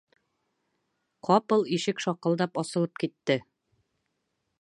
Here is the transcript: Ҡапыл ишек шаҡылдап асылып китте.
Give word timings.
Ҡапыл 1.27 1.65
ишек 1.77 2.01
шаҡылдап 2.05 2.57
асылып 2.63 3.03
китте. 3.05 3.37